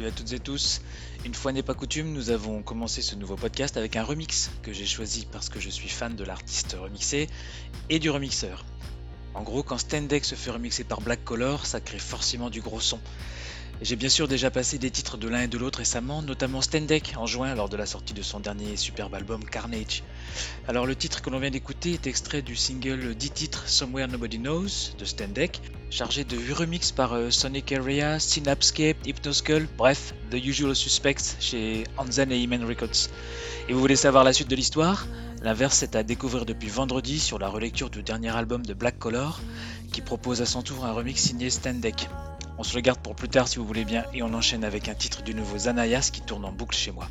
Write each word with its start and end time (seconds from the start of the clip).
Salut 0.00 0.12
à 0.12 0.16
toutes 0.16 0.32
et 0.32 0.38
tous. 0.38 0.80
Une 1.26 1.34
fois 1.34 1.52
n'est 1.52 1.62
pas 1.62 1.74
coutume, 1.74 2.10
nous 2.14 2.30
avons 2.30 2.62
commencé 2.62 3.02
ce 3.02 3.16
nouveau 3.16 3.36
podcast 3.36 3.76
avec 3.76 3.96
un 3.96 4.02
remix 4.02 4.50
que 4.62 4.72
j'ai 4.72 4.86
choisi 4.86 5.26
parce 5.30 5.50
que 5.50 5.60
je 5.60 5.68
suis 5.68 5.90
fan 5.90 6.16
de 6.16 6.24
l'artiste 6.24 6.74
remixé 6.80 7.28
et 7.90 7.98
du 7.98 8.08
remixeur. 8.08 8.64
En 9.34 9.42
gros, 9.42 9.62
quand 9.62 9.76
Stendek 9.76 10.24
se 10.24 10.36
fait 10.36 10.52
remixer 10.52 10.84
par 10.84 11.02
Black 11.02 11.22
Color, 11.22 11.66
ça 11.66 11.82
crée 11.82 11.98
forcément 11.98 12.48
du 12.48 12.62
gros 12.62 12.80
son. 12.80 12.98
J'ai 13.82 13.96
bien 13.96 14.08
sûr 14.08 14.26
déjà 14.26 14.50
passé 14.50 14.78
des 14.78 14.90
titres 14.90 15.18
de 15.18 15.28
l'un 15.28 15.42
et 15.42 15.48
de 15.48 15.58
l'autre 15.58 15.80
récemment, 15.80 16.22
notamment 16.22 16.62
Stendek 16.62 17.12
en 17.18 17.26
juin 17.26 17.54
lors 17.54 17.68
de 17.68 17.76
la 17.76 17.84
sortie 17.84 18.14
de 18.14 18.22
son 18.22 18.40
dernier 18.40 18.76
superbe 18.76 19.14
album 19.14 19.44
Carnage. 19.44 20.02
Alors 20.66 20.86
le 20.86 20.96
titre 20.96 21.20
que 21.20 21.28
l'on 21.28 21.40
vient 21.40 21.50
d'écouter 21.50 21.92
est 21.92 22.06
extrait 22.06 22.40
du 22.40 22.56
single 22.56 23.14
10 23.14 23.30
titres 23.32 23.68
Somewhere 23.68 24.08
Nobody 24.08 24.38
Knows 24.38 24.94
de 24.98 25.04
Stendek, 25.04 25.60
chargé 25.90 26.24
de 26.24 26.36
8 26.36 26.52
remixes 26.52 26.92
par 26.92 27.12
euh, 27.14 27.30
Sonic 27.30 27.72
Area, 27.72 28.18
Synapscape, 28.18 28.96
Hypnoskull, 29.06 29.66
bref, 29.76 30.14
The 30.30 30.34
Usual 30.34 30.74
Suspects 30.74 31.36
chez 31.40 31.84
Anzen 31.96 32.30
et 32.32 32.38
Iman 32.38 32.64
Records. 32.64 33.08
Et 33.68 33.72
vous 33.72 33.80
voulez 33.80 33.96
savoir 33.96 34.24
la 34.24 34.32
suite 34.32 34.48
de 34.48 34.56
l'histoire? 34.56 35.06
L'inverse 35.42 35.82
est 35.82 35.96
à 35.96 36.02
découvrir 36.02 36.46
depuis 36.46 36.68
vendredi 36.68 37.18
sur 37.18 37.38
la 37.38 37.48
relecture 37.48 37.90
du 37.90 38.02
dernier 38.02 38.34
album 38.34 38.64
de 38.64 38.74
Black 38.74 38.98
Color, 38.98 39.40
qui 39.92 40.00
propose 40.00 40.42
à 40.42 40.46
son 40.46 40.62
tour 40.62 40.84
un 40.84 40.92
remix 40.92 41.20
signé 41.20 41.50
Stendek. 41.50 42.08
On 42.58 42.62
se 42.62 42.74
le 42.74 42.82
garde 42.82 43.00
pour 43.00 43.16
plus 43.16 43.28
tard 43.28 43.48
si 43.48 43.58
vous 43.58 43.66
voulez 43.66 43.84
bien 43.84 44.04
et 44.12 44.22
on 44.22 44.34
enchaîne 44.34 44.64
avec 44.64 44.88
un 44.88 44.94
titre 44.94 45.22
du 45.22 45.34
nouveau 45.34 45.58
Zanayas 45.58 46.10
qui 46.12 46.20
tourne 46.20 46.44
en 46.44 46.52
boucle 46.52 46.76
chez 46.76 46.92
moi. 46.92 47.08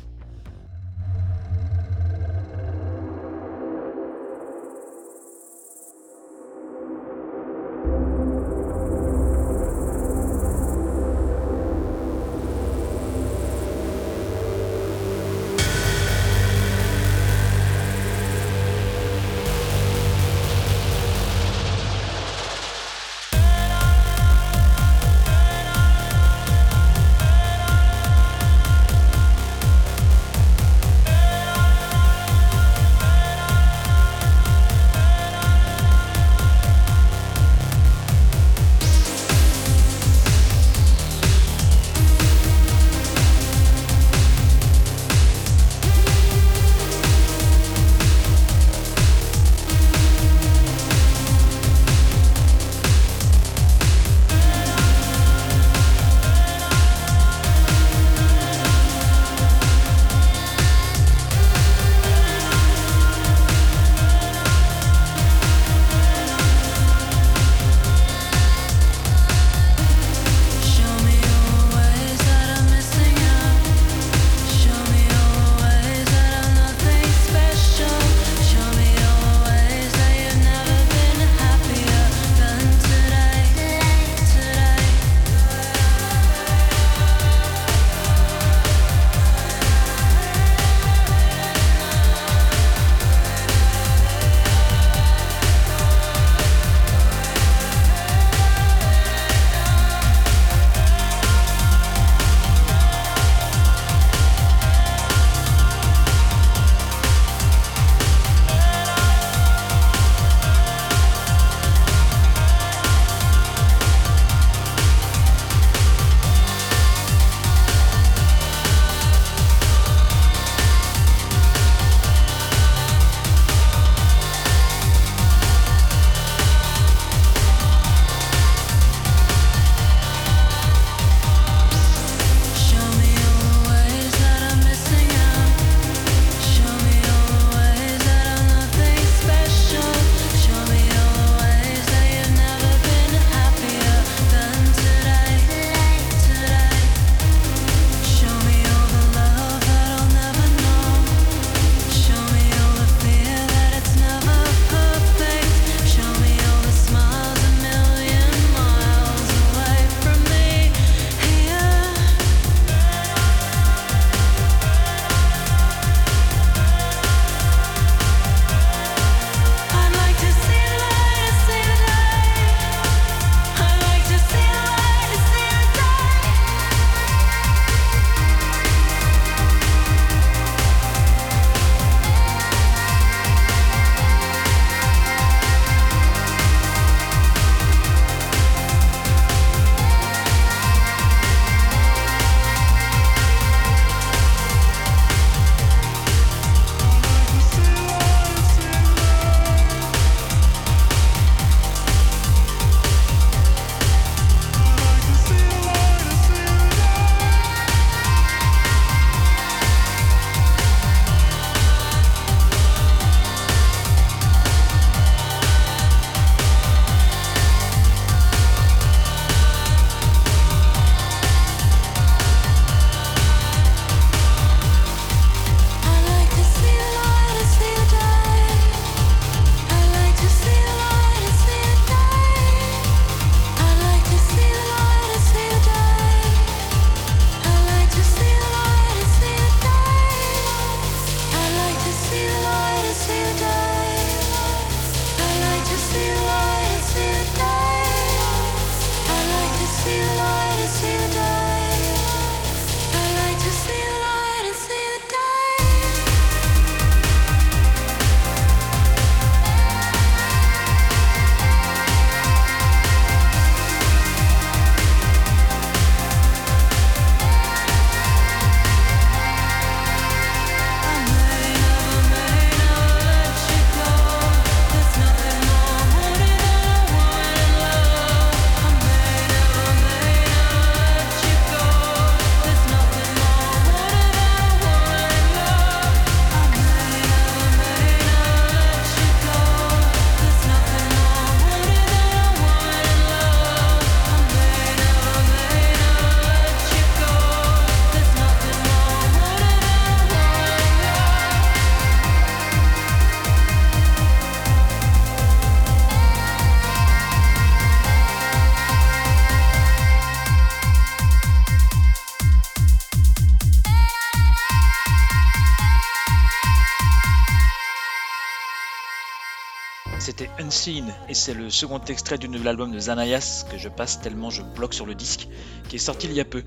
Et 321.10 321.14
c'est 321.14 321.34
le 321.34 321.50
second 321.50 321.80
extrait 321.88 322.18
du 322.18 322.28
nouvel 322.28 322.46
album 322.46 322.70
de 322.70 322.78
Zanayas 322.78 323.44
que 323.50 323.58
je 323.58 323.68
passe 323.68 324.00
tellement 324.00 324.30
je 324.30 324.42
bloque 324.42 324.74
sur 324.74 324.86
le 324.86 324.94
disque 324.94 325.26
qui 325.68 325.74
est 325.74 325.80
sorti 325.80 326.06
il 326.06 326.12
y 326.12 326.20
a 326.20 326.24
peu 326.24 326.44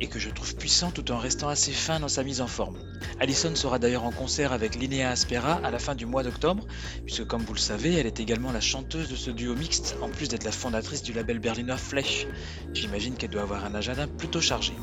et 0.00 0.06
que 0.06 0.18
je 0.18 0.28
trouve 0.28 0.54
puissant 0.54 0.90
tout 0.90 1.10
en 1.10 1.16
restant 1.16 1.48
assez 1.48 1.72
fin 1.72 1.98
dans 1.98 2.08
sa 2.08 2.22
mise 2.22 2.42
en 2.42 2.46
forme. 2.46 2.76
Allison 3.20 3.54
sera 3.54 3.78
d'ailleurs 3.78 4.04
en 4.04 4.10
concert 4.10 4.52
avec 4.52 4.74
Linnea 4.74 5.08
Aspera 5.10 5.60
à 5.64 5.70
la 5.70 5.78
fin 5.78 5.94
du 5.94 6.04
mois 6.04 6.22
d'octobre 6.22 6.66
puisque 7.06 7.24
comme 7.26 7.40
vous 7.40 7.54
le 7.54 7.58
savez 7.58 7.94
elle 7.94 8.06
est 8.06 8.20
également 8.20 8.52
la 8.52 8.60
chanteuse 8.60 9.08
de 9.08 9.16
ce 9.16 9.30
duo 9.30 9.54
mixte 9.54 9.96
en 10.02 10.10
plus 10.10 10.28
d'être 10.28 10.44
la 10.44 10.52
fondatrice 10.52 11.02
du 11.02 11.14
label 11.14 11.38
berlinois 11.38 11.78
Flech. 11.78 12.26
J'imagine 12.74 13.14
qu'elle 13.14 13.30
doit 13.30 13.42
avoir 13.42 13.64
un 13.64 13.74
agenda 13.74 14.06
plutôt 14.06 14.42
chargé. 14.42 14.74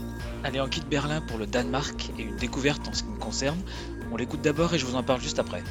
Allez 0.44 0.60
on 0.60 0.68
quitte 0.68 0.90
Berlin 0.90 1.22
pour 1.22 1.38
le 1.38 1.46
Danemark 1.46 2.10
et 2.18 2.24
une 2.24 2.38
découverte 2.38 2.88
en 2.88 2.94
ce 2.94 3.04
qui 3.04 3.10
me 3.10 3.20
concerne. 3.20 3.62
On 4.12 4.18
l'écoute 4.18 4.42
d'abord 4.42 4.74
et 4.74 4.80
je 4.80 4.88
vous 4.88 4.96
en 4.96 5.04
parle 5.04 5.22
juste 5.22 5.38
après. 5.38 5.62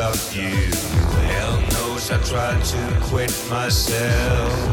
stop 0.00 0.34
you. 0.34 0.48
Hell 1.28 1.60
knows 1.72 2.10
I 2.10 2.16
tried 2.22 2.64
to 2.64 2.98
quit 3.02 3.30
myself. 3.50 4.69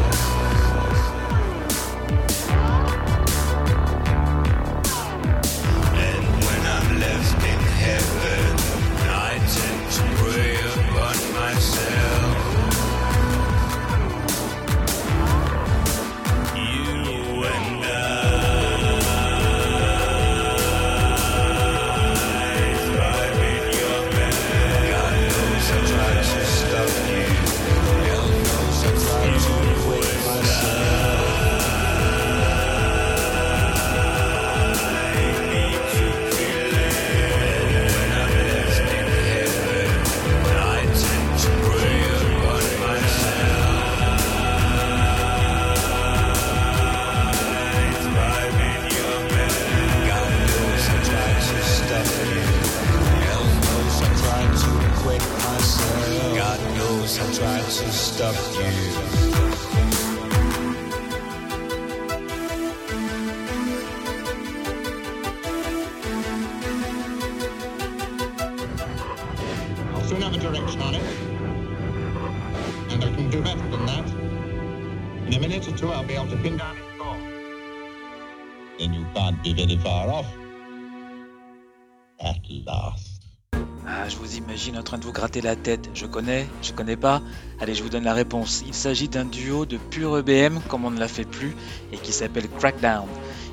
La 85.41 85.55
tête. 85.55 85.89
Je 85.93 86.05
connais, 86.05 86.47
je 86.61 86.71
connais 86.71 86.97
pas. 86.97 87.21
Allez, 87.59 87.75
je 87.75 87.83
vous 87.83 87.89
donne 87.89 88.03
la 88.03 88.13
réponse. 88.13 88.63
Il 88.67 88.73
s'agit 88.73 89.09
d'un 89.09 89.25
duo 89.25 89.65
de 89.65 89.77
pur 89.77 90.17
EBM, 90.17 90.59
comme 90.67 90.85
on 90.85 90.91
ne 90.91 90.99
l'a 90.99 91.07
fait 91.07 91.25
plus, 91.25 91.55
et 91.91 91.97
qui 91.97 92.11
s'appelle 92.11 92.49
Crackdown. 92.49 93.07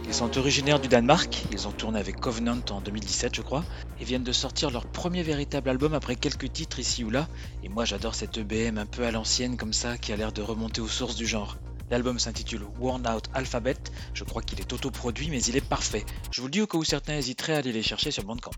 Ils 0.06 0.14
sont 0.14 0.36
originaires 0.36 0.80
du 0.80 0.88
Danemark, 0.88 1.44
ils 1.50 1.66
ont 1.66 1.72
tourné 1.72 1.98
avec 1.98 2.20
Covenant 2.20 2.60
en 2.70 2.80
2017 2.80 3.34
je 3.34 3.42
crois, 3.42 3.64
et 3.98 4.04
viennent 4.04 4.22
de 4.22 4.32
sortir 4.32 4.70
leur 4.70 4.86
premier 4.86 5.22
véritable 5.22 5.70
album 5.70 5.94
après 5.94 6.14
quelques 6.14 6.52
titres 6.52 6.78
ici 6.78 7.04
ou 7.04 7.10
là, 7.10 7.26
et 7.62 7.68
moi 7.68 7.84
j'adore 7.84 8.14
cette 8.14 8.36
EBM 8.36 8.76
un 8.76 8.86
peu 8.86 9.04
à 9.06 9.10
l'ancienne 9.10 9.56
comme 9.56 9.72
ça 9.72 9.96
qui 9.96 10.12
a 10.12 10.16
l'air 10.16 10.32
de 10.32 10.42
remonter 10.42 10.82
aux 10.82 10.88
sources 10.88 11.16
du 11.16 11.26
genre. 11.26 11.56
L'album 11.90 12.18
s'intitule 12.18 12.62
Worn 12.78 13.06
Out 13.08 13.24
Alphabet, 13.32 13.76
je 14.12 14.24
crois 14.24 14.42
qu'il 14.42 14.60
est 14.60 14.72
autoproduit 14.72 15.30
mais 15.30 15.42
il 15.42 15.56
est 15.56 15.66
parfait. 15.66 16.04
Je 16.30 16.42
vous 16.42 16.48
le 16.48 16.52
dis 16.52 16.60
au 16.60 16.66
cas 16.66 16.78
où 16.78 16.84
certains 16.84 17.16
hésiteraient 17.16 17.54
à 17.54 17.58
aller 17.58 17.72
les 17.72 17.82
chercher 17.82 18.10
sur 18.10 18.24
Bandcamp. 18.24 18.52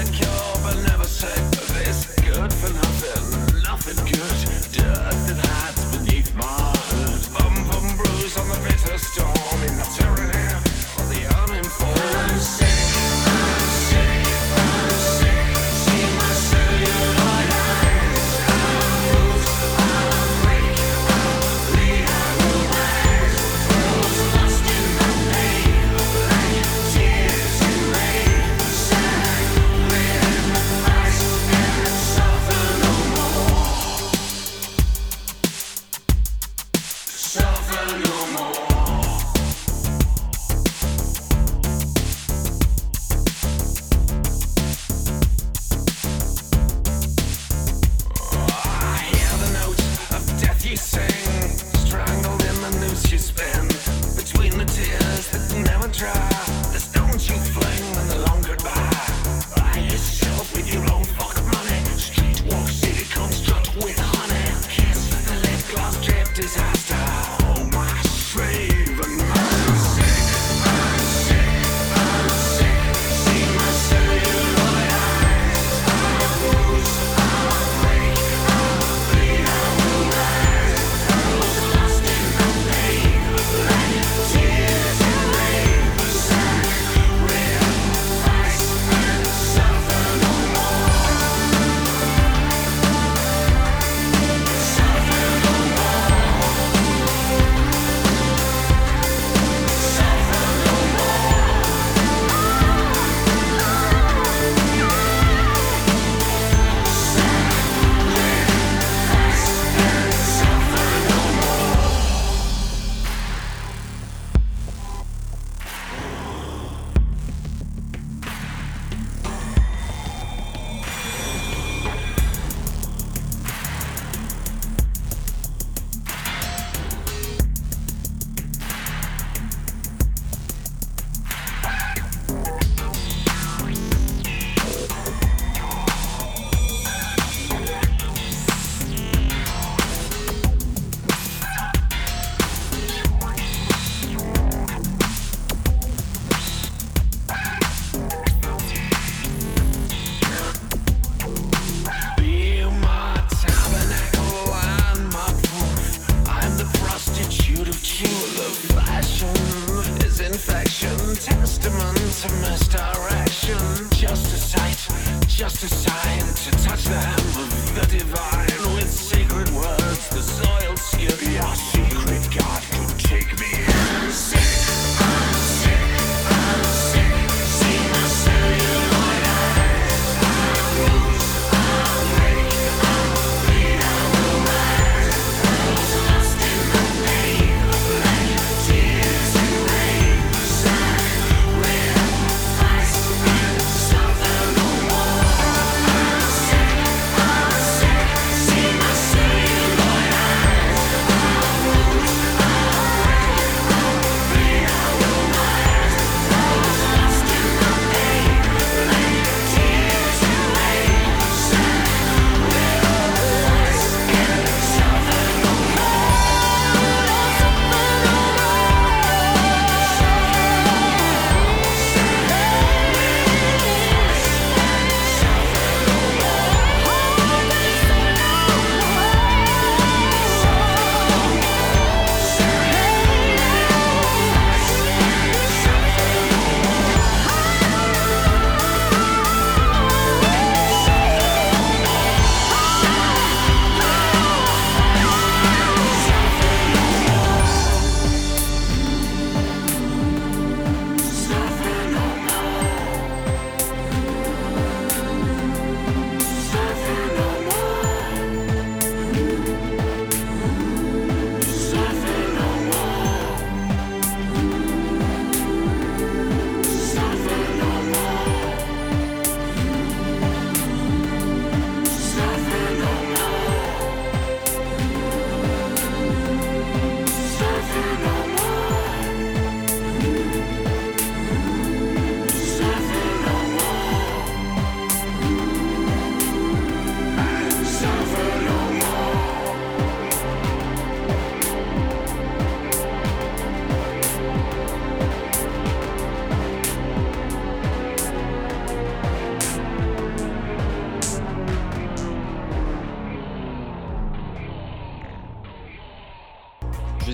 a 0.00 0.12
cure, 0.12 0.28
but 0.62 0.76
never 0.86 1.04
said 1.04 1.52
this 1.52 2.06
good 2.16 2.52
for 2.52 2.72
nothing, 2.72 3.62
nothing 3.62 4.04
good. 4.06 4.69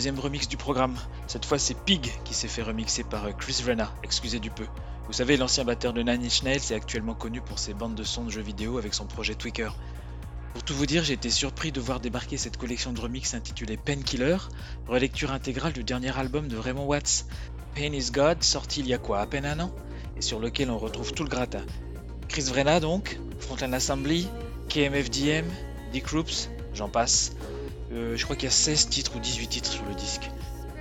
Deuxième 0.07 0.23
remix 0.23 0.47
du 0.47 0.57
programme. 0.57 0.95
Cette 1.27 1.45
fois, 1.45 1.59
c'est 1.59 1.75
Pig 1.75 2.13
qui 2.23 2.33
s'est 2.33 2.47
fait 2.47 2.63
remixer 2.63 3.03
par 3.03 3.25
euh, 3.25 3.33
Chris 3.33 3.61
Vrenna, 3.65 3.93
excusez 4.05 4.39
du 4.39 4.51
peu. 4.53 4.65
Vous 5.09 5.13
savez, 5.13 5.37
l'ancien 5.37 5.65
batteur 5.65 5.93
de 5.93 6.01
Nine 6.01 6.25
Inch 6.25 6.45
Nails 6.45 6.61
est 6.71 6.75
actuellement 6.75 7.15
connu 7.15 7.41
pour 7.41 7.59
ses 7.59 7.75
bandes 7.75 7.97
de 7.97 8.05
sons 8.05 8.23
de 8.23 8.31
jeux 8.31 8.41
vidéo 8.41 8.79
avec 8.79 8.95
son 8.95 9.07
projet 9.07 9.35
Tweaker. 9.35 9.77
Pour 10.53 10.63
tout 10.63 10.75
vous 10.75 10.87
dire, 10.87 11.03
j'ai 11.03 11.15
été 11.15 11.29
surpris 11.29 11.73
de 11.73 11.81
voir 11.81 11.99
débarquer 11.99 12.37
cette 12.37 12.57
collection 12.57 12.93
de 12.93 13.01
remix 13.01 13.35
intitulée 13.35 13.77
Painkiller, 13.77 14.37
relecture 14.87 15.33
intégrale 15.33 15.73
du 15.73 15.83
dernier 15.83 16.17
album 16.17 16.47
de 16.47 16.57
Raymond 16.57 16.87
Watts, 16.87 17.27
Pain 17.75 17.93
is 17.93 18.13
God, 18.13 18.45
sorti 18.45 18.83
il 18.83 18.87
y 18.87 18.95
a 18.95 18.99
quoi, 18.99 19.19
à 19.19 19.27
peine 19.27 19.45
un 19.45 19.59
an, 19.59 19.75
et 20.17 20.23
sur 20.23 20.39
lequel 20.39 20.71
on 20.71 20.79
retrouve 20.79 21.15
tout 21.15 21.25
le 21.25 21.31
gratin. 21.31 21.65
Chris 22.29 22.43
Vrenna 22.43 22.79
donc, 22.79 23.19
Frontline 23.41 23.75
Assembly, 23.75 24.29
KMFDM, 24.69 25.47
Dick 25.91 26.07
Roops, 26.07 26.49
j'en 26.75 26.89
passe. 26.89 27.33
Euh, 27.93 28.17
je 28.17 28.25
crois 28.25 28.37
qu'il 28.37 28.45
y 28.45 28.49
a 28.49 28.51
16 28.51 28.89
titres 28.89 29.17
ou 29.17 29.21
18 29.21 29.47
titres 29.49 29.71
sur 29.71 29.85
le 29.85 29.95
disque. 29.95 30.31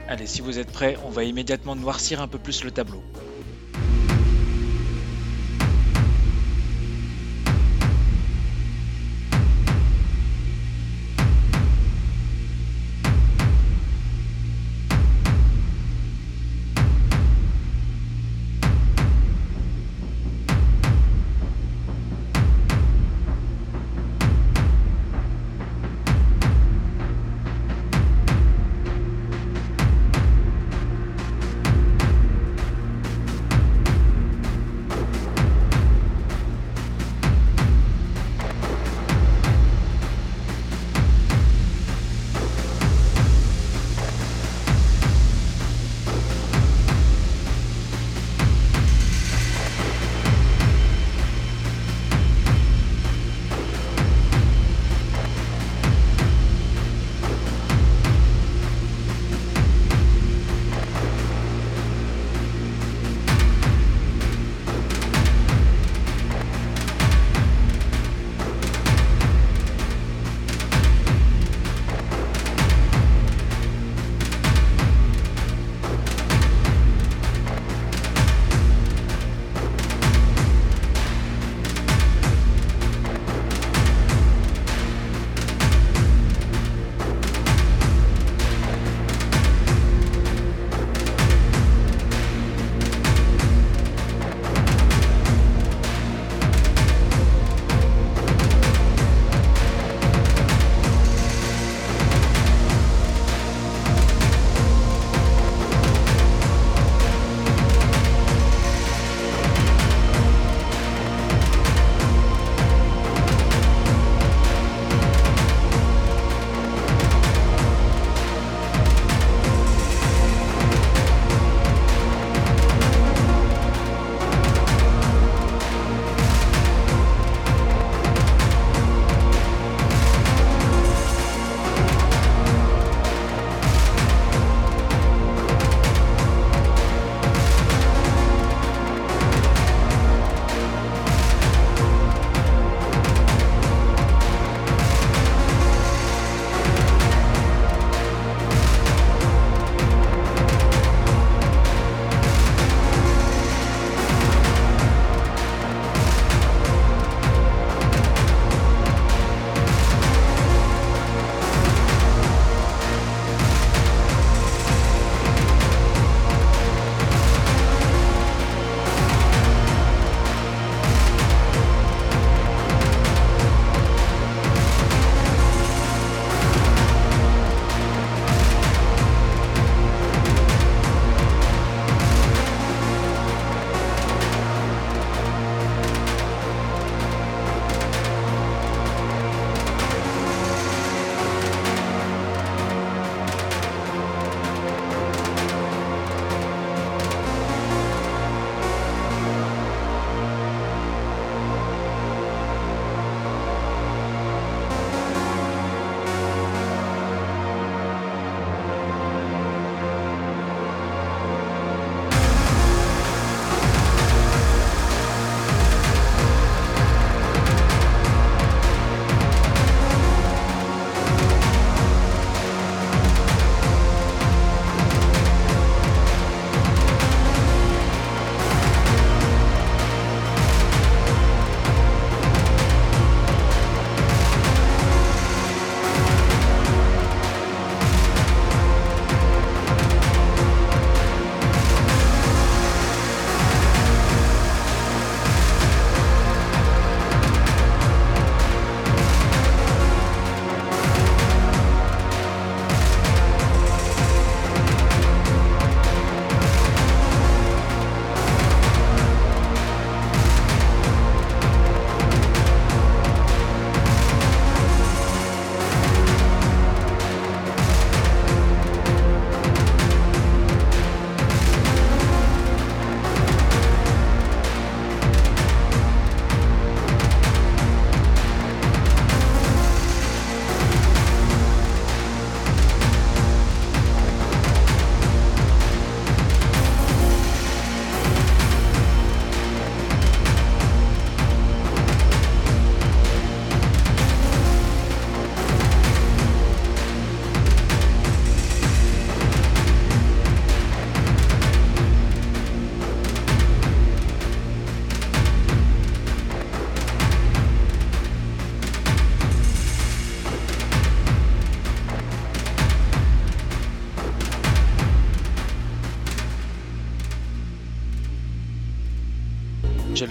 Allez, 0.08 0.28
si 0.28 0.42
vous 0.42 0.60
êtes 0.60 0.72
prêts, 0.72 0.98
on 1.06 1.10
va 1.10 1.24
immédiatement 1.24 1.76
noircir 1.76 2.22
un 2.22 2.28
peu 2.28 2.38
plus 2.38 2.64
le 2.64 2.72
tableau. 2.72 3.02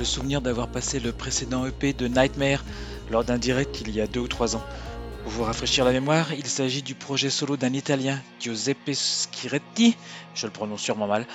Le 0.05 0.09
souvenir 0.09 0.43
d'avoir 0.43 0.69
passé 0.69 1.01
le 1.01 1.13
précédent 1.13 1.65
EP 1.65 1.95
de 1.95 2.09
Nightmare 2.09 2.63
lors 3.11 3.25
d'un 3.25 3.39
direct 3.39 3.81
il 3.81 3.91
y 3.91 4.03
a 4.03 4.07
deux 4.07 4.21
ou 4.21 4.29
trois 4.29 4.55
ans. 4.55 4.63
Pour 5.23 5.33
vous 5.33 5.45
rafraîchir 5.45 5.87
la 5.87 5.93
mémoire, 5.93 6.35
il 6.35 6.45
s'agit 6.45 6.83
du 6.83 6.95
projet 6.95 7.31
solo 7.31 7.57
d'un 7.57 7.73
Italien, 7.73 8.21
Giuseppe 8.39 8.93
Schiretti, 8.93 9.97
je 10.35 10.45
le 10.45 10.53
prononce 10.53 10.83
sûrement 10.83 11.07
mal, 11.07 11.27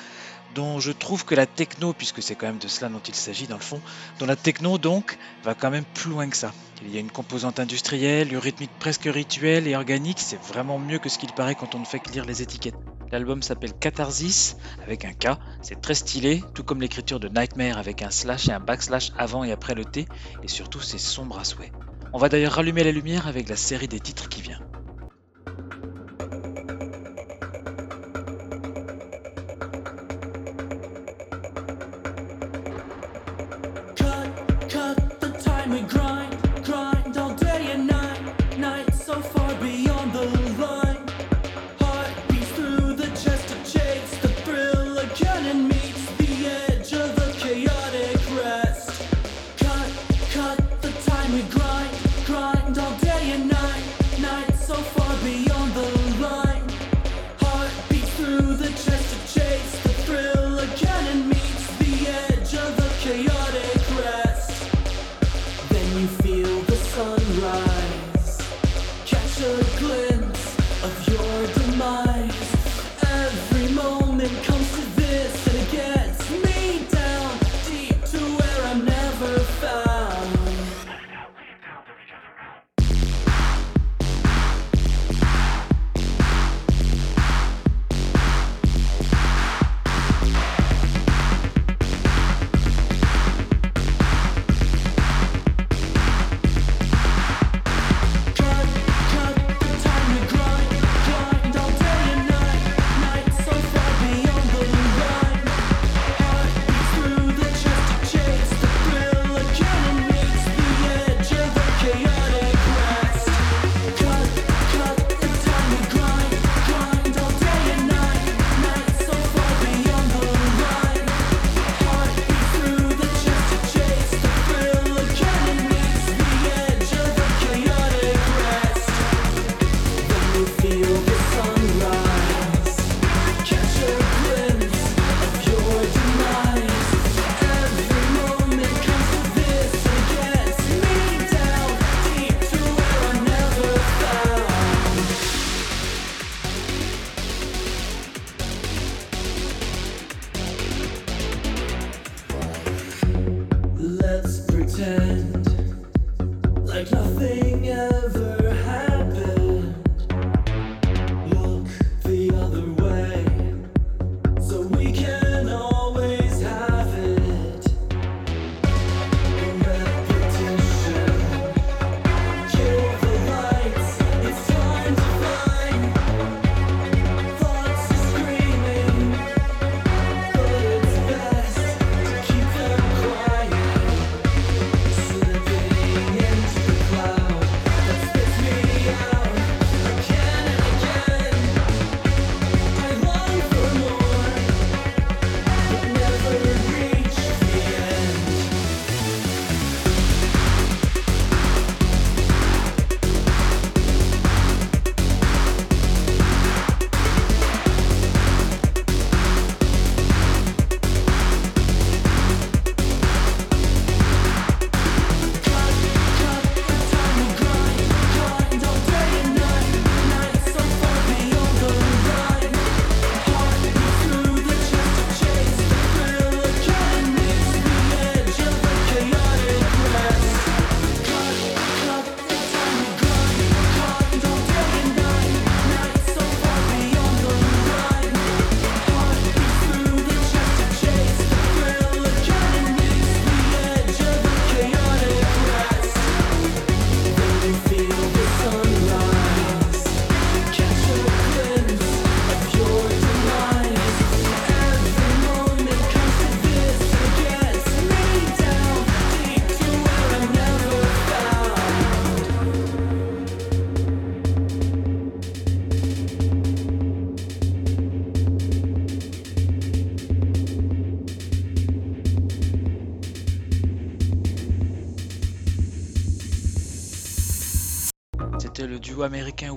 dont 0.53 0.79
je 0.79 0.91
trouve 0.91 1.25
que 1.25 1.33
la 1.33 1.47
techno, 1.47 1.93
puisque 1.93 2.21
c'est 2.21 2.35
quand 2.35 2.45
même 2.45 2.59
de 2.59 2.67
cela 2.67 2.89
dont 2.89 3.01
il 3.07 3.15
s'agit 3.15 3.47
dans 3.47 3.57
le 3.57 3.63
fond, 3.63 3.81
dont 4.19 4.27
la 4.27 4.35
techno 4.35 4.77
donc 4.77 5.17
va 5.43 5.55
quand 5.55 5.71
même 5.71 5.85
plus 5.95 6.11
loin 6.11 6.29
que 6.29 6.37
ça. 6.37 6.53
Il 6.83 6.93
y 6.93 6.97
a 6.97 6.99
une 6.99 7.09
composante 7.09 7.59
industrielle, 7.59 8.31
une 8.31 8.37
rythmique 8.37 8.77
presque 8.77 9.09
rituelle 9.11 9.67
et 9.67 9.75
organique, 9.75 10.19
c'est 10.19 10.39
vraiment 10.43 10.77
mieux 10.77 10.99
que 10.99 11.09
ce 11.09 11.17
qu'il 11.17 11.33
paraît 11.33 11.55
quand 11.55 11.73
on 11.73 11.79
ne 11.79 11.85
fait 11.85 11.99
que 11.99 12.11
lire 12.11 12.25
les 12.25 12.43
étiquettes. 12.43 12.75
L'album 13.11 13.41
s'appelle 13.41 13.73
Catharsis 13.73 14.55
avec 14.85 15.03
un 15.05 15.13
K, 15.13 15.37
c'est 15.61 15.81
très 15.81 15.95
stylé, 15.95 16.43
tout 16.53 16.63
comme 16.63 16.81
l'écriture 16.81 17.19
de 17.19 17.27
Nightmare 17.27 17.77
avec 17.77 18.03
un 18.03 18.11
slash 18.11 18.47
et 18.49 18.51
un 18.51 18.59
backslash 18.59 19.11
avant 19.17 19.43
et 19.43 19.51
après 19.51 19.73
le 19.73 19.85
T, 19.85 20.07
et 20.43 20.47
surtout 20.47 20.79
c'est 20.79 20.99
sombre 20.99 21.39
à 21.39 21.43
souhait. 21.43 21.71
On 22.13 22.19
va 22.19 22.29
d'ailleurs 22.29 22.53
rallumer 22.53 22.83
la 22.83 22.91
lumière 22.91 23.27
avec 23.27 23.49
la 23.49 23.55
série 23.55 23.87
des 23.87 23.99
titres 23.99 24.29
qui 24.29 24.41
vient. 24.41 24.59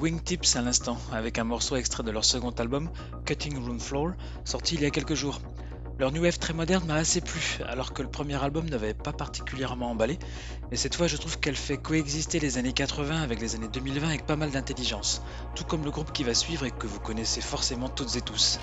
Wingtips 0.02 0.56
à 0.56 0.62
l'instant, 0.62 0.98
avec 1.12 1.38
un 1.38 1.44
morceau 1.44 1.76
extrait 1.76 2.02
de 2.02 2.10
leur 2.10 2.24
second 2.24 2.50
album, 2.50 2.90
Cutting 3.24 3.56
Room 3.64 3.78
Floor, 3.78 4.10
sorti 4.44 4.74
il 4.74 4.80
y 4.80 4.84
a 4.84 4.90
quelques 4.90 5.14
jours. 5.14 5.40
Leur 6.00 6.10
new 6.10 6.20
wave 6.24 6.40
très 6.40 6.52
moderne 6.52 6.84
m'a 6.88 6.96
assez 6.96 7.20
plu, 7.20 7.60
alors 7.68 7.92
que 7.92 8.02
le 8.02 8.08
premier 8.08 8.34
album 8.42 8.68
n'avait 8.68 8.94
pas 8.94 9.12
particulièrement 9.12 9.92
emballé, 9.92 10.18
mais 10.72 10.76
cette 10.76 10.96
fois 10.96 11.06
je 11.06 11.16
trouve 11.16 11.38
qu'elle 11.38 11.54
fait 11.54 11.76
coexister 11.76 12.40
les 12.40 12.58
années 12.58 12.72
80 12.72 13.22
avec 13.22 13.40
les 13.40 13.54
années 13.54 13.68
2020 13.68 14.08
avec 14.08 14.26
pas 14.26 14.34
mal 14.34 14.50
d'intelligence, 14.50 15.22
tout 15.54 15.62
comme 15.64 15.84
le 15.84 15.92
groupe 15.92 16.10
qui 16.10 16.24
va 16.24 16.34
suivre 16.34 16.64
et 16.64 16.72
que 16.72 16.88
vous 16.88 16.98
connaissez 16.98 17.40
forcément 17.40 17.88
toutes 17.88 18.16
et 18.16 18.22
tous. 18.22 18.58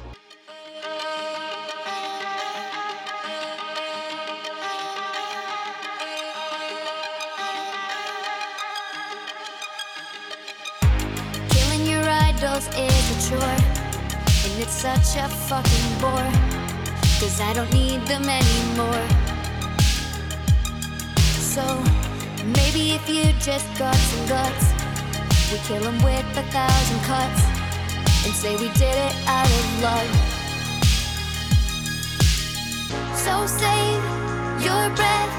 Is 12.68 13.06
a 13.16 13.30
chore, 13.30 13.60
and 14.44 14.54
it's 14.62 14.74
such 14.74 15.16
a 15.16 15.28
fucking 15.48 15.90
bore. 16.02 16.32
Cause 17.20 17.40
I 17.40 17.54
don't 17.54 17.72
need 17.72 18.02
them 18.08 18.28
anymore. 18.28 19.06
So 21.54 21.64
maybe 22.58 22.92
if 22.92 23.08
you 23.08 23.32
just 23.40 23.68
got 23.78 23.96
some 23.96 24.28
guts, 24.28 24.74
we 25.52 25.58
kill 25.68 25.84
them 25.84 26.02
with 26.04 26.26
a 26.38 26.44
thousand 26.52 27.02
cuts 27.04 27.42
and 28.26 28.34
say 28.36 28.56
we 28.56 28.68
did 28.74 28.96
it 29.08 29.16
out 29.26 29.48
of 29.48 29.82
love. 29.82 30.12
So 33.16 33.46
save 33.48 34.04
your 34.68 34.86
breath, 35.00 35.34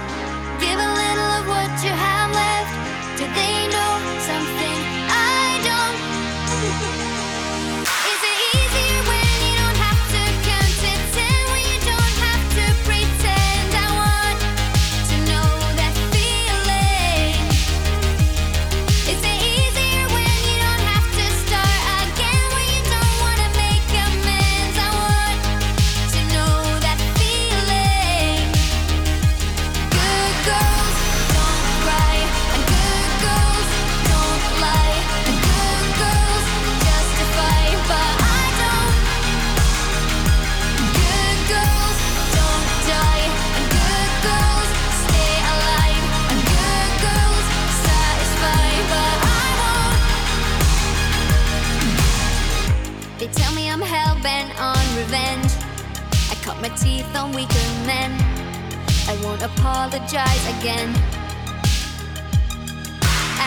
give 0.60 0.78
a 0.78 0.90
little 1.02 1.30
of 1.38 1.48
what 1.48 1.84
you 1.84 1.90
have 1.90 2.19
my 56.58 56.68
teeth 56.70 57.14
on 57.14 57.32
weaker 57.32 57.68
men. 57.86 58.10
I 59.06 59.18
won't 59.22 59.42
apologize 59.42 60.44
again. 60.58 60.88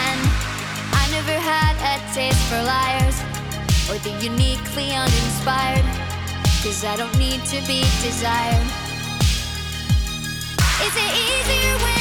And 0.06 0.22
I 1.02 1.04
never 1.12 1.38
had 1.38 1.76
a 1.92 1.96
taste 2.14 2.44
for 2.50 2.62
liars 2.64 3.18
or 3.90 3.98
the 4.00 4.14
uniquely 4.24 4.92
uninspired. 4.92 5.86
Cause 6.64 6.86
I 6.86 6.96
don't 6.96 7.18
need 7.18 7.44
to 7.46 7.60
be 7.68 7.82
desired. 8.02 8.68
Is 10.86 10.94
it 10.96 11.12
easier 11.28 11.78
when 11.84 11.93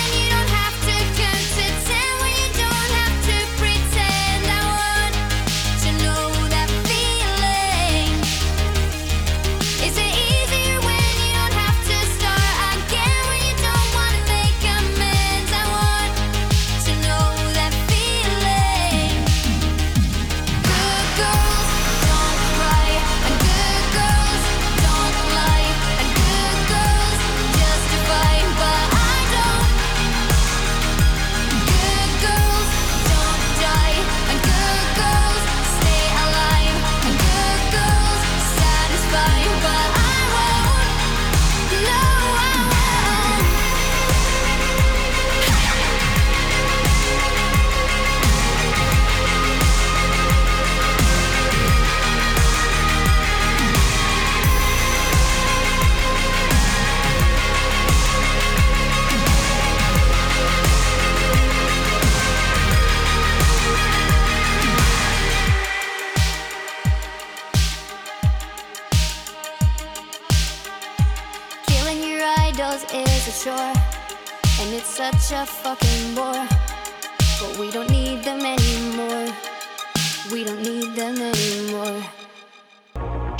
such. 75.19 75.63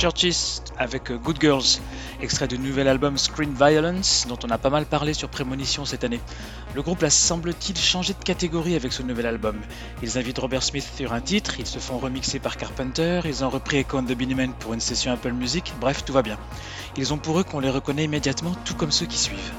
Churches 0.03 0.61
avec 0.77 1.11
euh, 1.11 1.17
Good 1.17 1.39
Girls, 1.39 1.79
extrait 2.21 2.49
du 2.49 2.59
nouvel 2.59 2.89
album 2.89 3.17
Screen 3.17 3.53
Violence, 3.53 4.25
dont 4.27 4.37
on 4.43 4.49
a 4.49 4.57
pas 4.57 4.69
mal 4.69 4.85
parlé 4.85 5.13
sur 5.13 5.29
Prémonition 5.29 5.85
cette 5.85 6.03
année. 6.03 6.19
Le 6.75 6.81
groupe 6.81 7.01
a 7.03 7.09
semble-t-il 7.09 7.77
changé 7.77 8.13
de 8.13 8.21
catégorie 8.21 8.75
avec 8.75 8.91
ce 8.91 9.01
nouvel 9.01 9.27
album. 9.27 9.55
Ils 10.01 10.17
invitent 10.17 10.39
Robert 10.39 10.61
Smith 10.61 10.85
sur 10.97 11.13
un 11.13 11.21
titre, 11.21 11.57
ils 11.59 11.65
se 11.65 11.79
font 11.79 11.99
remixer 11.99 12.39
par 12.39 12.57
Carpenter, 12.57 13.21
ils 13.23 13.45
ont 13.45 13.49
repris 13.49 13.77
Echo 13.77 13.99
and 13.99 14.03
the 14.03 14.13
Bunnymen 14.13 14.51
pour 14.59 14.73
une 14.73 14.81
session 14.81 15.13
Apple 15.13 15.31
Music, 15.31 15.73
bref, 15.79 16.03
tout 16.03 16.11
va 16.11 16.21
bien. 16.21 16.37
Ils 16.97 17.13
ont 17.13 17.17
pour 17.17 17.39
eux 17.39 17.45
qu'on 17.45 17.61
les 17.61 17.69
reconnaît 17.69 18.03
immédiatement, 18.03 18.51
tout 18.65 18.75
comme 18.75 18.91
ceux 18.91 19.05
qui 19.05 19.17
suivent. 19.17 19.53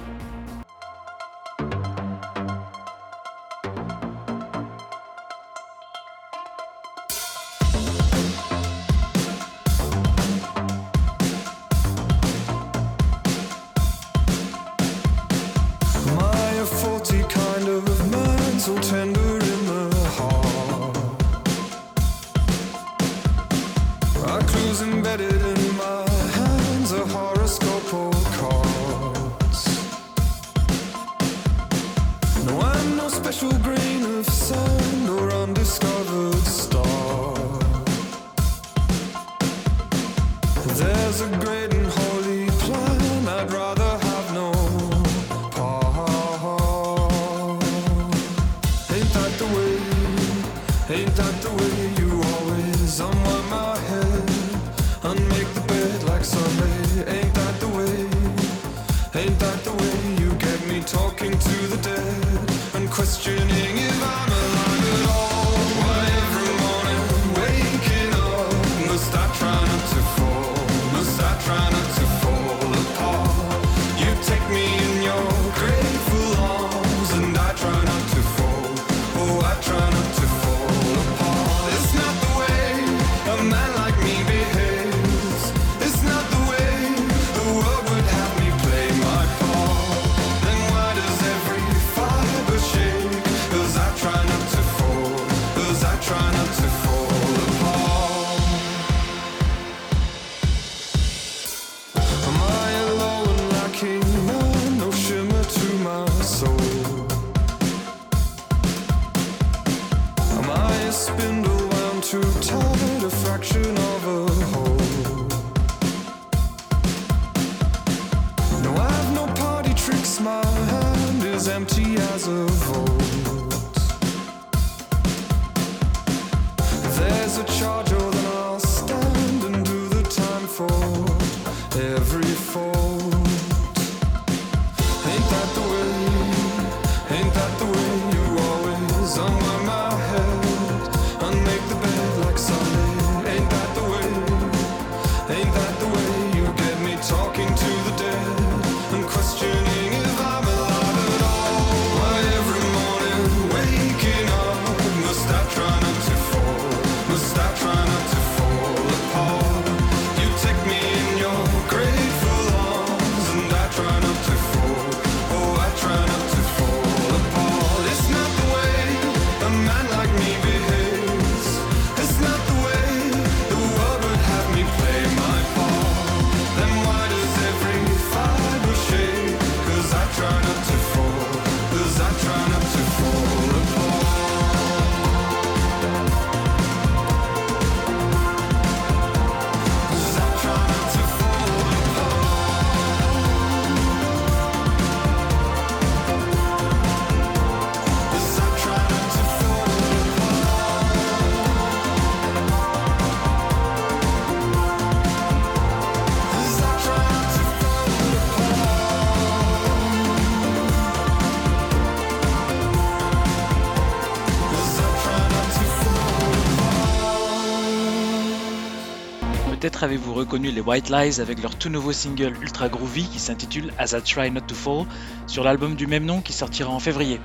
avez-vous 219.83 220.15
reconnu 220.15 220.51
les 220.51 220.61
White 220.61 220.91
Lies 220.91 221.21
avec 221.21 221.43
leur 221.43 221.57
tout 221.57 221.69
nouveau 221.69 221.93
single 221.93 222.35
ultra 222.41 222.69
groovy 222.69 223.05
qui 223.09 223.19
s'intitule 223.19 223.73
As 223.79 223.93
I 223.93 224.03
Try 224.03 224.31
Not 224.31 224.43
to 224.43 224.55
Fall 224.55 224.87
sur 225.27 225.43
l'album 225.43 225.75
du 225.75 225.87
même 225.87 226.05
nom 226.05 226.21
qui 226.21 226.33
sortira 226.33 226.71
en 226.71 226.79
février. 226.79 227.21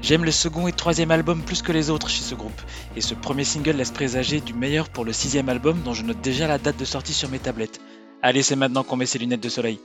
J'aime 0.00 0.24
le 0.24 0.30
second 0.30 0.68
et 0.68 0.72
troisième 0.72 1.10
album 1.10 1.42
plus 1.42 1.62
que 1.62 1.72
les 1.72 1.90
autres 1.90 2.08
chez 2.08 2.22
ce 2.22 2.34
groupe, 2.34 2.60
et 2.94 3.00
ce 3.00 3.14
premier 3.14 3.44
single 3.44 3.76
laisse 3.76 3.90
présager 3.90 4.40
du 4.40 4.54
meilleur 4.54 4.88
pour 4.88 5.04
le 5.04 5.12
sixième 5.12 5.48
album 5.48 5.80
dont 5.84 5.94
je 5.94 6.04
note 6.04 6.20
déjà 6.20 6.46
la 6.46 6.58
date 6.58 6.78
de 6.78 6.84
sortie 6.84 7.14
sur 7.14 7.28
mes 7.30 7.40
tablettes. 7.40 7.80
Allez, 8.22 8.42
c'est 8.42 8.56
maintenant 8.56 8.84
qu'on 8.84 8.96
met 8.96 9.06
ses 9.06 9.18
lunettes 9.18 9.42
de 9.42 9.48
soleil. 9.48 9.80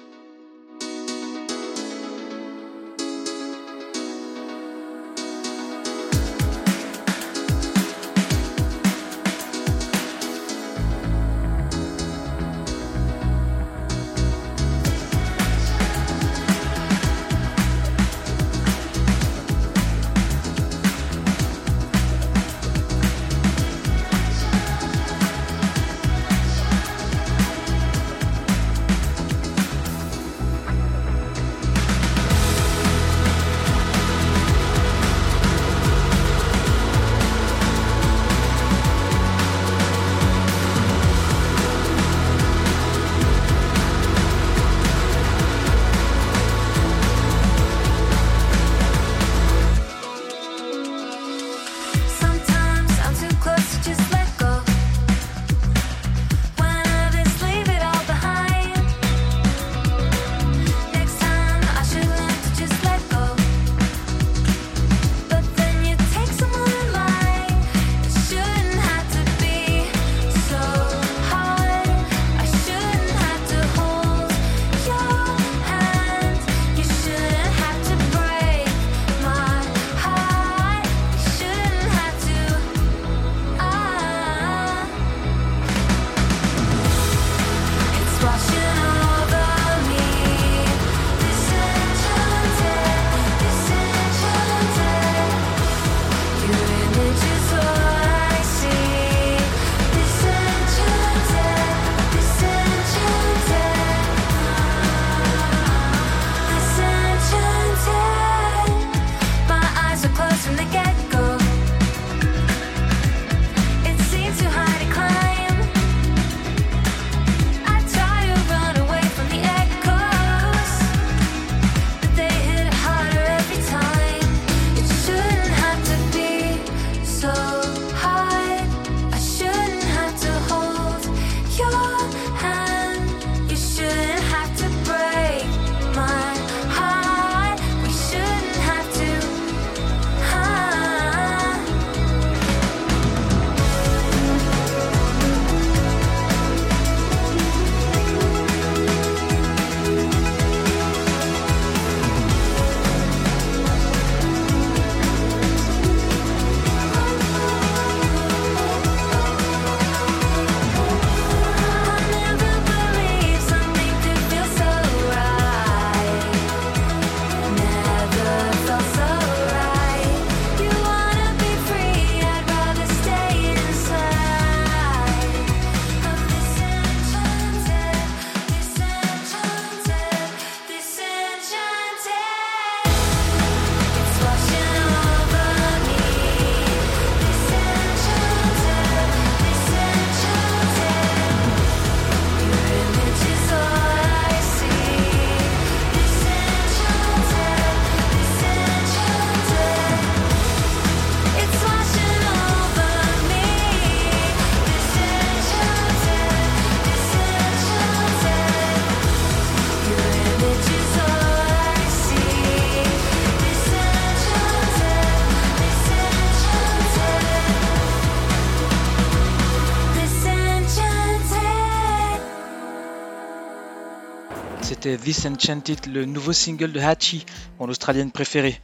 This 224.98 225.26
Enchanted, 225.26 225.88
le 225.88 226.06
nouveau 226.06 226.34
single 226.34 226.72
de 226.72 226.80
Hachi, 226.80 227.26
mon 227.60 227.68
australienne 227.68 228.12
préférée. 228.12 228.60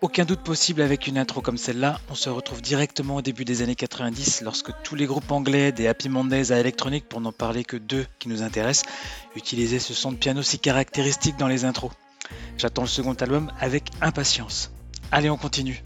Aucun 0.00 0.24
doute 0.24 0.40
possible 0.40 0.80
avec 0.80 1.06
une 1.06 1.18
intro 1.18 1.40
comme 1.40 1.58
celle-là, 1.58 2.00
on 2.08 2.14
se 2.14 2.30
retrouve 2.30 2.62
directement 2.62 3.16
au 3.16 3.22
début 3.22 3.44
des 3.44 3.62
années 3.62 3.74
90 3.74 4.42
lorsque 4.42 4.70
tous 4.82 4.94
les 4.94 5.06
groupes 5.06 5.30
anglais, 5.30 5.72
des 5.72 5.88
Happy 5.88 6.08
Mondays 6.08 6.52
à 6.52 6.58
électronique 6.58 7.08
pour 7.08 7.20
n'en 7.20 7.32
parler 7.32 7.64
que 7.64 7.76
deux 7.76 8.06
qui 8.18 8.28
nous 8.28 8.42
intéressent, 8.42 8.90
utilisaient 9.36 9.78
ce 9.78 9.92
son 9.92 10.12
de 10.12 10.16
piano 10.16 10.42
si 10.42 10.58
caractéristique 10.58 11.36
dans 11.36 11.48
les 11.48 11.64
intros. 11.64 11.92
J'attends 12.56 12.82
le 12.82 12.88
second 12.88 13.14
album 13.14 13.52
avec 13.60 13.90
impatience. 14.00 14.70
Allez, 15.12 15.28
on 15.28 15.36
continue. 15.36 15.82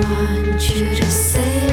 want 0.00 0.76
you 0.76 0.94
to 0.94 1.10
say 1.10 1.67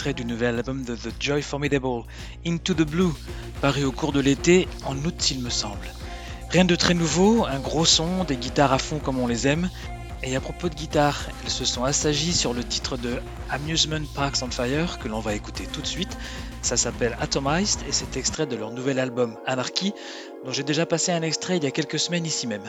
extrait 0.00 0.14
du 0.14 0.24
nouvel 0.24 0.56
album 0.56 0.82
de 0.82 0.96
The 0.96 1.12
Joy 1.20 1.42
Formidable, 1.42 2.04
Into 2.46 2.72
the 2.72 2.88
Blue, 2.88 3.12
paru 3.60 3.84
au 3.84 3.92
cours 3.92 4.12
de 4.12 4.20
l'été, 4.20 4.66
en 4.86 4.96
août 4.96 5.30
il 5.30 5.42
me 5.42 5.50
semble. 5.50 5.92
Rien 6.48 6.64
de 6.64 6.74
très 6.74 6.94
nouveau, 6.94 7.44
un 7.44 7.58
gros 7.58 7.84
son, 7.84 8.24
des 8.24 8.38
guitares 8.38 8.72
à 8.72 8.78
fond 8.78 8.98
comme 8.98 9.18
on 9.18 9.26
les 9.26 9.46
aime. 9.46 9.68
Et 10.22 10.34
à 10.36 10.40
propos 10.40 10.70
de 10.70 10.74
guitare, 10.74 11.28
elles 11.44 11.50
se 11.50 11.66
sont 11.66 11.84
assagies 11.84 12.32
sur 12.32 12.54
le 12.54 12.64
titre 12.64 12.96
de 12.96 13.20
Amusement 13.50 14.06
Parks 14.14 14.38
on 14.40 14.50
Fire 14.50 14.98
que 15.00 15.08
l'on 15.08 15.20
va 15.20 15.34
écouter 15.34 15.66
tout 15.70 15.82
de 15.82 15.86
suite. 15.86 16.16
Ça 16.62 16.78
s'appelle 16.78 17.14
Atomized 17.20 17.80
et 17.86 17.92
c'est 17.92 18.16
extrait 18.16 18.46
de 18.46 18.56
leur 18.56 18.70
nouvel 18.70 18.98
album 18.98 19.36
Anarchy 19.44 19.92
dont 20.46 20.52
j'ai 20.52 20.64
déjà 20.64 20.86
passé 20.86 21.12
un 21.12 21.20
extrait 21.20 21.58
il 21.58 21.64
y 21.64 21.66
a 21.66 21.72
quelques 21.72 21.98
semaines 21.98 22.24
ici 22.24 22.46
même. 22.46 22.64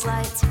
those 0.00 0.06
lights. 0.06 0.49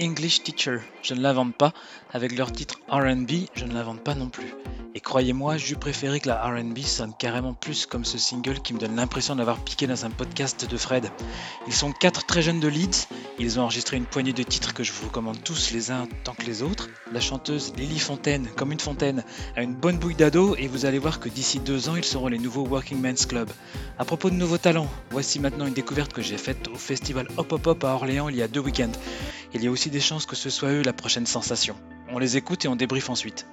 English 0.00 0.42
Teacher, 0.42 0.78
je 1.02 1.14
ne 1.14 1.20
l'invente 1.20 1.54
pas, 1.56 1.72
avec 2.10 2.36
leur 2.36 2.50
titre 2.52 2.80
RB, 2.88 3.30
je 3.54 3.64
ne 3.64 3.74
l'invente 3.74 4.02
pas 4.02 4.14
non 4.14 4.28
plus. 4.28 4.57
Croyez-moi, 5.08 5.56
j'eus 5.56 5.76
préféré 5.76 6.20
que 6.20 6.28
la 6.28 6.44
RB 6.44 6.80
sonne 6.80 7.14
carrément 7.18 7.54
plus 7.54 7.86
comme 7.86 8.04
ce 8.04 8.18
single 8.18 8.60
qui 8.60 8.74
me 8.74 8.78
donne 8.78 8.94
l'impression 8.94 9.36
d'avoir 9.36 9.56
piqué 9.56 9.86
dans 9.86 10.04
un 10.04 10.10
podcast 10.10 10.68
de 10.68 10.76
Fred. 10.76 11.10
Ils 11.66 11.72
sont 11.72 11.92
quatre 11.92 12.26
très 12.26 12.42
jeunes 12.42 12.60
de 12.60 12.68
Leeds, 12.68 13.08
ils 13.38 13.58
ont 13.58 13.62
enregistré 13.62 13.96
une 13.96 14.04
poignée 14.04 14.34
de 14.34 14.42
titres 14.42 14.74
que 14.74 14.84
je 14.84 14.92
vous 14.92 15.06
recommande 15.06 15.42
tous 15.42 15.72
les 15.72 15.90
uns 15.90 16.06
tant 16.24 16.34
que 16.34 16.44
les 16.44 16.62
autres. 16.62 16.90
La 17.10 17.20
chanteuse 17.20 17.72
Lily 17.78 17.98
Fontaine, 17.98 18.48
comme 18.54 18.70
une 18.70 18.80
fontaine, 18.80 19.24
a 19.56 19.62
une 19.62 19.74
bonne 19.74 19.96
bouille 19.96 20.14
d'ado 20.14 20.54
et 20.56 20.68
vous 20.68 20.84
allez 20.84 20.98
voir 20.98 21.20
que 21.20 21.30
d'ici 21.30 21.58
deux 21.58 21.88
ans, 21.88 21.96
ils 21.96 22.04
seront 22.04 22.28
les 22.28 22.38
nouveaux 22.38 22.66
Working 22.66 23.00
Men's 23.00 23.24
Club. 23.24 23.48
À 23.98 24.04
propos 24.04 24.28
de 24.28 24.34
nouveaux 24.34 24.58
talents, 24.58 24.90
voici 25.08 25.40
maintenant 25.40 25.64
une 25.64 25.72
découverte 25.72 26.12
que 26.12 26.20
j'ai 26.20 26.36
faite 26.36 26.68
au 26.68 26.76
festival 26.76 27.28
Hop 27.38 27.50
Hop 27.50 27.66
Hop 27.66 27.84
à 27.84 27.94
Orléans 27.94 28.28
il 28.28 28.36
y 28.36 28.42
a 28.42 28.48
deux 28.48 28.60
week-ends. 28.60 28.92
Il 29.54 29.64
y 29.64 29.68
a 29.68 29.70
aussi 29.70 29.88
des 29.88 30.00
chances 30.00 30.26
que 30.26 30.36
ce 30.36 30.50
soit 30.50 30.68
eux 30.68 30.82
la 30.82 30.92
prochaine 30.92 31.24
sensation. 31.24 31.76
On 32.10 32.18
les 32.18 32.36
écoute 32.36 32.66
et 32.66 32.68
on 32.68 32.76
débriefe 32.76 33.08
ensuite. 33.08 33.46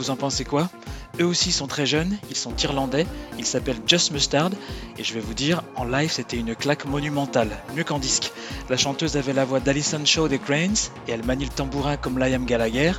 Vous 0.00 0.08
en 0.08 0.16
pensez 0.16 0.46
quoi? 0.46 0.70
Eux 1.20 1.26
aussi 1.26 1.52
sont 1.52 1.66
très 1.66 1.84
jeunes, 1.84 2.16
ils 2.30 2.36
sont 2.36 2.56
irlandais, 2.56 3.06
ils 3.38 3.44
s'appellent 3.44 3.82
Just 3.86 4.12
Mustard, 4.12 4.50
et 4.96 5.04
je 5.04 5.12
vais 5.12 5.20
vous 5.20 5.34
dire, 5.34 5.62
en 5.76 5.84
live 5.84 6.10
c'était 6.10 6.38
une 6.38 6.54
claque 6.54 6.86
monumentale, 6.86 7.50
mieux 7.76 7.84
qu'en 7.84 7.98
disque. 7.98 8.32
La 8.70 8.78
chanteuse 8.78 9.18
avait 9.18 9.34
la 9.34 9.44
voix 9.44 9.60
d'Alison 9.60 10.02
Shaw 10.02 10.28
des 10.28 10.38
Cranes, 10.38 10.88
et 11.06 11.10
elle 11.10 11.22
manie 11.26 11.44
le 11.44 11.50
tambourin 11.50 11.98
comme 11.98 12.18
Liam 12.18 12.46
Gallagher. 12.46 12.92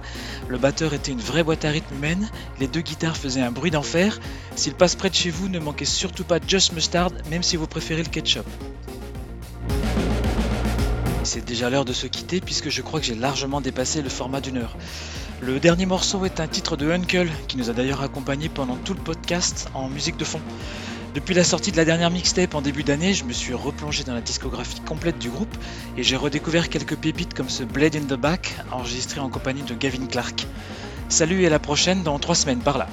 Le 0.48 0.60
batteur 0.60 0.94
était 0.94 1.12
une 1.12 1.22
vraie 1.22 1.44
boîte 1.44 1.66
à 1.66 1.70
rythme 1.70 1.96
humaine, 1.96 2.30
les 2.60 2.68
deux 2.68 2.82
guitares 2.82 3.18
faisaient 3.18 3.42
un 3.42 3.52
bruit 3.52 3.72
d'enfer. 3.72 4.20
S'il 4.56 4.76
passe 4.76 4.94
près 4.94 5.10
de 5.10 5.16
chez 5.16 5.32
vous, 5.32 5.50
ne 5.50 5.58
manquez 5.58 5.86
surtout 5.86 6.24
pas 6.24 6.38
Just 6.46 6.74
Mustard, 6.74 7.10
même 7.32 7.42
si 7.42 7.58
vous 7.58 7.66
préférez 7.66 8.04
le 8.04 8.10
ketchup. 8.10 8.46
C'est 11.24 11.44
déjà 11.46 11.72
l'heure 11.72 11.86
de 11.86 11.94
se 11.94 12.06
quitter 12.06 12.42
puisque 12.42 12.70
je 12.70 12.84
crois 12.84 13.00
que 13.00 13.08
j'ai 13.08 13.16
largement 13.16 13.60
dépassé 13.60 14.04
le 14.04 14.10
format 14.10 14.42
d'une 14.42 14.58
heure. 14.58 14.78
Le 15.44 15.60
dernier 15.60 15.88
morceau 15.88 16.24
est 16.26 16.40
un 16.40 16.48
titre 16.48 16.78
de 16.78 16.92
Uncle 16.92 17.28
qui 17.48 17.58
nous 17.58 17.72
a 17.72 17.74
d'ailleurs 17.74 18.04
accompagnés 18.04 18.48
pendant 18.48 18.76
tout 18.76 18.94
le 18.94 19.00
podcast 19.00 19.70
en 19.74 19.90
musique 19.90 20.16
de 20.16 20.24
fond. 20.24 20.40
Depuis 21.16 21.34
la 21.34 21.44
sortie 21.44 21.72
de 21.72 21.78
la 21.78 21.84
dernière 21.84 22.12
mixtape 22.12 22.54
en 22.54 22.62
début 22.62 22.84
d'année, 22.84 23.16
je 23.16 23.24
me 23.24 23.34
suis 23.34 23.56
replongé 23.56 24.04
dans 24.04 24.14
la 24.14 24.22
discographie 24.22 24.82
complète 24.82 25.18
du 25.18 25.32
groupe 25.32 25.58
et 25.98 26.04
j'ai 26.04 26.16
redécouvert 26.16 26.70
quelques 26.70 26.96
pépites 26.96 27.34
comme 27.34 27.50
ce 27.50 27.64
Blade 27.64 27.96
in 27.96 28.02
the 28.02 28.20
Back 28.20 28.56
enregistré 28.72 29.20
en 29.20 29.30
compagnie 29.30 29.64
de 29.64 29.74
Gavin 29.74 30.06
Clark. 30.06 30.46
Salut 31.10 31.42
et 31.42 31.48
à 31.48 31.50
la 31.50 31.58
prochaine 31.58 32.04
dans 32.04 32.20
3 32.20 32.36
semaines 32.36 32.62
par 32.62 32.78
là. 32.78 32.88